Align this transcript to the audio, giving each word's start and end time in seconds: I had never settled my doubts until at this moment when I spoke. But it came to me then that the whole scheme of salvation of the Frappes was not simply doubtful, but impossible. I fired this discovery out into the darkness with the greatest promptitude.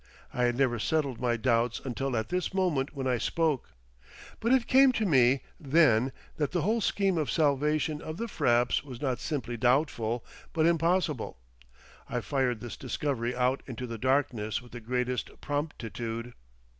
I 0.33 0.45
had 0.45 0.57
never 0.57 0.79
settled 0.79 1.21
my 1.21 1.37
doubts 1.37 1.79
until 1.85 2.17
at 2.17 2.29
this 2.29 2.55
moment 2.55 2.95
when 2.95 3.05
I 3.05 3.19
spoke. 3.19 3.69
But 4.39 4.51
it 4.51 4.65
came 4.65 4.91
to 4.93 5.05
me 5.05 5.41
then 5.59 6.11
that 6.37 6.53
the 6.53 6.63
whole 6.63 6.81
scheme 6.81 7.19
of 7.19 7.29
salvation 7.29 8.01
of 8.01 8.17
the 8.17 8.27
Frappes 8.27 8.83
was 8.83 8.99
not 8.99 9.19
simply 9.19 9.57
doubtful, 9.57 10.25
but 10.53 10.65
impossible. 10.65 11.37
I 12.09 12.19
fired 12.21 12.61
this 12.61 12.77
discovery 12.77 13.35
out 13.35 13.61
into 13.67 13.85
the 13.85 13.99
darkness 13.99 14.59
with 14.59 14.71
the 14.71 14.79
greatest 14.79 15.39
promptitude. 15.39 16.33